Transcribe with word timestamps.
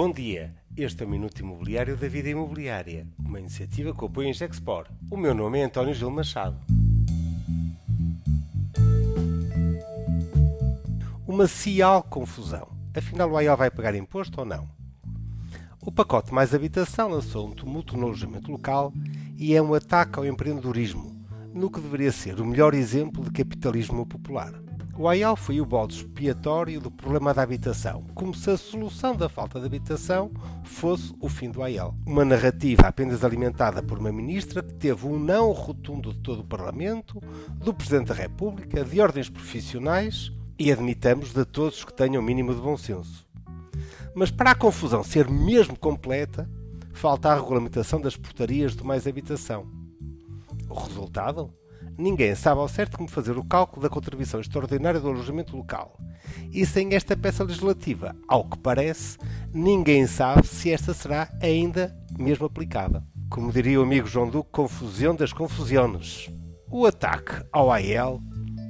Bom 0.00 0.12
dia, 0.12 0.54
este 0.76 1.02
é 1.02 1.06
o 1.06 1.08
Minuto 1.08 1.40
Imobiliário 1.40 1.96
da 1.96 2.06
Vida 2.06 2.28
Imobiliária, 2.28 3.04
uma 3.18 3.40
iniciativa 3.40 3.92
que 3.92 4.04
apoia 4.04 4.28
em 4.28 4.32
Gexpor. 4.32 4.86
O 5.10 5.16
meu 5.16 5.34
nome 5.34 5.58
é 5.58 5.64
António 5.64 5.92
Gil 5.92 6.08
Machado. 6.08 6.56
Uma 11.26 11.48
cial 11.48 12.00
confusão. 12.04 12.68
Afinal, 12.94 13.28
o 13.28 13.36
AIO 13.36 13.56
vai 13.56 13.72
pagar 13.72 13.96
imposto 13.96 14.38
ou 14.38 14.46
não? 14.46 14.68
O 15.80 15.90
pacote 15.90 16.32
Mais 16.32 16.54
Habitação 16.54 17.08
lançou 17.08 17.48
um 17.48 17.50
tumulto 17.50 17.96
no 17.96 18.06
alojamento 18.06 18.52
local 18.52 18.92
e 19.36 19.52
é 19.52 19.60
um 19.60 19.74
ataque 19.74 20.16
ao 20.16 20.24
empreendedorismo, 20.24 21.12
no 21.52 21.68
que 21.68 21.80
deveria 21.80 22.12
ser 22.12 22.40
o 22.40 22.46
melhor 22.46 22.72
exemplo 22.72 23.24
de 23.24 23.32
capitalismo 23.32 24.06
popular. 24.06 24.67
O 24.98 25.06
AIAL 25.06 25.36
foi 25.36 25.60
o 25.60 25.64
bode 25.64 25.94
expiatório 25.94 26.80
do 26.80 26.90
problema 26.90 27.32
da 27.32 27.40
habitação, 27.40 28.04
como 28.16 28.34
se 28.34 28.50
a 28.50 28.56
solução 28.56 29.14
da 29.14 29.28
falta 29.28 29.60
de 29.60 29.66
habitação 29.66 30.28
fosse 30.64 31.14
o 31.20 31.28
fim 31.28 31.52
do 31.52 31.62
AIAL. 31.62 31.94
Uma 32.04 32.24
narrativa 32.24 32.88
apenas 32.88 33.22
alimentada 33.22 33.80
por 33.80 33.96
uma 33.96 34.10
ministra 34.10 34.60
que 34.60 34.74
teve 34.74 35.06
um 35.06 35.16
não 35.16 35.52
rotundo 35.52 36.12
de 36.12 36.18
todo 36.18 36.40
o 36.40 36.44
Parlamento, 36.44 37.22
do 37.54 37.72
Presidente 37.72 38.08
da 38.08 38.14
República, 38.14 38.84
de 38.84 39.00
ordens 39.00 39.30
profissionais 39.30 40.32
e, 40.58 40.72
admitamos, 40.72 41.32
de 41.32 41.44
todos 41.44 41.84
que 41.84 41.94
tenham 41.94 42.20
o 42.20 42.24
mínimo 42.24 42.52
de 42.52 42.60
bom 42.60 42.76
senso. 42.76 43.24
Mas 44.16 44.32
para 44.32 44.50
a 44.50 44.56
confusão 44.56 45.04
ser 45.04 45.30
mesmo 45.30 45.78
completa, 45.78 46.50
falta 46.92 47.28
a 47.28 47.36
regulamentação 47.36 48.00
das 48.00 48.16
portarias 48.16 48.74
do 48.74 48.84
mais 48.84 49.06
habitação. 49.06 49.64
O 50.68 50.74
resultado? 50.74 51.54
Ninguém 51.98 52.32
sabe 52.36 52.60
ao 52.60 52.68
certo 52.68 52.96
como 52.96 53.08
fazer 53.08 53.36
o 53.36 53.42
cálculo 53.42 53.82
da 53.82 53.88
contribuição 53.88 54.40
extraordinária 54.40 55.00
do 55.00 55.08
alojamento 55.08 55.56
local. 55.56 55.98
E 56.52 56.64
sem 56.64 56.94
esta 56.94 57.16
peça 57.16 57.42
legislativa, 57.42 58.14
ao 58.28 58.48
que 58.48 58.56
parece, 58.56 59.18
ninguém 59.52 60.06
sabe 60.06 60.46
se 60.46 60.70
esta 60.70 60.94
será 60.94 61.28
ainda 61.42 61.92
mesmo 62.16 62.46
aplicada. 62.46 63.02
Como 63.28 63.52
diria 63.52 63.80
o 63.80 63.82
amigo 63.82 64.06
João 64.06 64.30
Duque, 64.30 64.48
confusão 64.52 65.14
das 65.16 65.32
confusões. 65.32 66.30
O 66.70 66.86
ataque 66.86 67.44
ao 67.52 67.72
AEL 67.72 68.20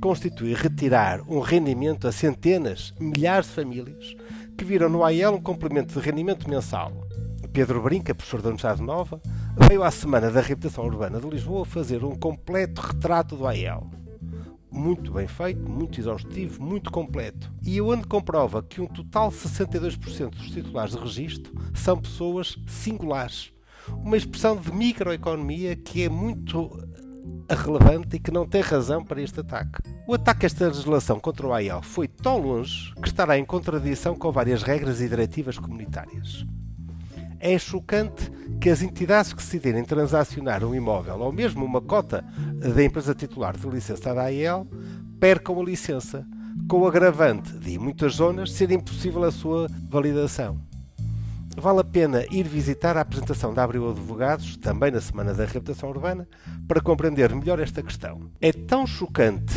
constitui 0.00 0.52
retirar 0.52 1.20
um 1.28 1.38
rendimento 1.38 2.08
a 2.08 2.12
centenas, 2.12 2.92
milhares 2.98 3.46
de 3.46 3.52
famílias 3.52 4.16
que 4.58 4.64
viram 4.64 4.88
no 4.88 5.04
AEL 5.04 5.36
um 5.36 5.40
complemento 5.40 5.94
de 5.94 6.04
rendimento 6.04 6.50
mensal. 6.50 6.92
Pedro 7.52 7.82
Brinca, 7.82 8.14
professor 8.14 8.40
da 8.40 8.48
Universidade 8.48 8.82
Nova, 8.82 9.20
veio 9.56 9.82
à 9.82 9.90
Semana 9.90 10.30
da 10.30 10.40
Reabilitação 10.40 10.86
Urbana 10.86 11.20
de 11.20 11.28
Lisboa 11.28 11.64
fazer 11.64 12.04
um 12.04 12.14
completo 12.14 12.80
retrato 12.80 13.36
do 13.36 13.46
AEL. 13.46 13.90
Muito 14.70 15.12
bem 15.12 15.28
feito, 15.28 15.70
muito 15.70 16.00
exaustivo, 16.00 16.62
muito 16.62 16.90
completo. 16.90 17.52
E 17.62 17.80
onde 17.80 18.06
comprova 18.06 18.62
que 18.62 18.80
um 18.80 18.86
total 18.86 19.28
de 19.28 19.36
62% 19.36 20.30
dos 20.30 20.50
titulares 20.50 20.94
de 20.94 21.00
registro 21.00 21.52
são 21.74 22.00
pessoas 22.00 22.56
singulares. 22.66 23.52
Uma 23.88 24.16
expressão 24.16 24.56
de 24.56 24.72
microeconomia 24.72 25.76
que 25.76 26.02
é 26.02 26.08
muito 26.08 26.70
relevante 27.50 28.16
e 28.16 28.18
que 28.18 28.30
não 28.30 28.46
tem 28.46 28.62
razão 28.62 29.04
para 29.04 29.20
este 29.20 29.40
ataque. 29.40 29.82
O 30.06 30.14
ataque 30.14 30.46
a 30.46 30.48
esta 30.48 30.68
legislação 30.68 31.20
contra 31.20 31.46
o 31.46 31.52
AEL 31.52 31.82
foi 31.82 32.08
tão 32.08 32.38
longe 32.38 32.94
que 32.94 33.08
estará 33.08 33.38
em 33.38 33.44
contradição 33.44 34.14
com 34.14 34.32
várias 34.32 34.62
regras 34.62 35.00
e 35.00 35.08
diretivas 35.08 35.58
comunitárias. 35.58 36.46
É 37.44 37.58
chocante 37.58 38.30
que 38.60 38.70
as 38.70 38.82
entidades 38.82 39.32
que 39.32 39.42
decidirem 39.42 39.84
transacionar 39.84 40.64
um 40.64 40.72
imóvel 40.72 41.18
ou 41.18 41.32
mesmo 41.32 41.64
uma 41.64 41.80
cota 41.80 42.24
da 42.54 42.84
empresa 42.84 43.16
titular 43.16 43.56
de 43.56 43.68
licença 43.68 44.14
da 44.14 44.22
AEL 44.22 44.64
percam 45.18 45.60
a 45.60 45.64
licença, 45.64 46.24
com 46.68 46.78
o 46.78 46.86
agravante 46.86 47.52
de, 47.58 47.74
em 47.74 47.78
muitas 47.78 48.14
zonas, 48.14 48.52
ser 48.52 48.70
impossível 48.70 49.24
a 49.24 49.32
sua 49.32 49.68
validação. 49.90 50.56
Vale 51.56 51.80
a 51.80 51.84
pena 51.84 52.24
ir 52.30 52.44
visitar 52.44 52.96
a 52.96 53.00
apresentação 53.00 53.52
da 53.52 53.64
Abril 53.64 53.90
Advogados, 53.90 54.56
também 54.56 54.92
na 54.92 55.00
Semana 55.00 55.34
da 55.34 55.44
Reabilitação 55.44 55.88
Urbana, 55.88 56.28
para 56.68 56.80
compreender 56.80 57.34
melhor 57.34 57.58
esta 57.58 57.82
questão. 57.82 58.30
É 58.40 58.52
tão 58.52 58.86
chocante 58.86 59.54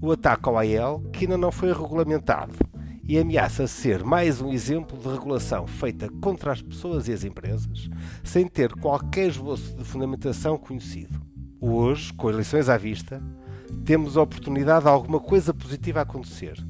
o 0.00 0.12
ataque 0.12 0.48
ao 0.48 0.56
AEL 0.56 1.02
que 1.12 1.24
ainda 1.24 1.36
não 1.36 1.50
foi 1.50 1.72
regulamentado 1.72 2.54
e 3.08 3.18
ameaça 3.18 3.66
ser 3.66 4.04
mais 4.04 4.42
um 4.42 4.52
exemplo 4.52 4.98
de 4.98 5.08
regulação 5.08 5.66
feita 5.66 6.10
contra 6.20 6.52
as 6.52 6.60
pessoas 6.60 7.08
e 7.08 7.12
as 7.14 7.24
empresas, 7.24 7.88
sem 8.22 8.46
ter 8.46 8.70
qualquer 8.74 9.28
esboço 9.28 9.74
de 9.74 9.82
fundamentação 9.82 10.58
conhecido. 10.58 11.18
Hoje, 11.58 12.12
com 12.12 12.28
eleições 12.28 12.68
à 12.68 12.76
vista, 12.76 13.22
temos 13.82 14.18
a 14.18 14.22
oportunidade 14.22 14.84
de 14.84 14.90
alguma 14.90 15.18
coisa 15.18 15.54
positiva 15.54 16.02
acontecer. 16.02 16.62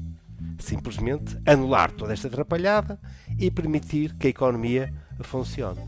Simplesmente 0.57 1.37
anular 1.45 1.91
toda 1.91 2.13
esta 2.13 2.29
atrapalhada 2.29 2.97
e 3.37 3.51
permitir 3.51 4.15
que 4.15 4.27
a 4.27 4.29
economia 4.29 4.93
funcione. 5.21 5.81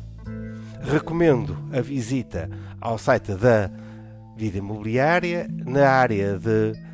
Recomendo 0.81 1.57
a 1.72 1.79
visita 1.79 2.50
ao 2.81 2.97
site 2.97 3.34
da 3.35 3.72
Vida 4.35 4.57
Imobiliária 4.57 5.47
na 5.66 5.88
área 5.88 6.38
de 6.38 6.91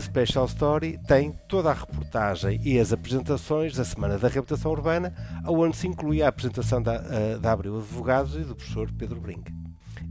Special 0.00 0.46
Story 0.46 0.98
tem 1.06 1.32
toda 1.48 1.70
a 1.70 1.74
reportagem 1.74 2.60
e 2.64 2.78
as 2.78 2.92
apresentações 2.92 3.74
da 3.74 3.84
Semana 3.84 4.18
da 4.18 4.28
Reabilitação 4.28 4.70
Urbana, 4.72 5.14
onde 5.46 5.76
se 5.76 5.86
inclui 5.86 6.22
a 6.22 6.28
apresentação 6.28 6.82
da, 6.82 7.00
uh, 7.00 7.38
da 7.38 7.52
Abril 7.52 7.78
Advogados 7.78 8.34
e 8.36 8.40
do 8.40 8.54
professor 8.54 8.90
Pedro 8.92 9.20
Brinca. 9.20 9.52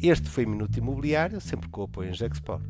Este 0.02 0.30
foi 0.30 0.46
Minuto 0.46 0.78
Imobiliário, 0.78 1.40
sempre 1.42 1.70
com 1.70 1.82
o 1.82 1.84
apoio 1.86 2.10
em 2.10 2.14
Gexport. 2.14 2.64